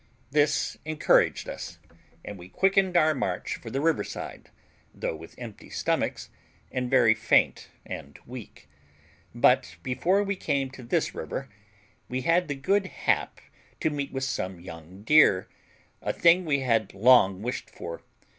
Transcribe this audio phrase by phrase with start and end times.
[0.31, 1.77] This encouraged us,
[2.25, 4.49] and we quickened our march for the river side,
[4.95, 6.31] though with empty stomachs,
[6.71, 8.67] and very faint and weak;
[9.35, 11.49] but before we came to this river
[12.09, 13.41] we had the good hap
[13.79, 15.47] to meet with some young deer,
[16.01, 18.01] a thing we had long wished for.